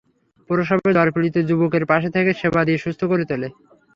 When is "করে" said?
3.11-3.23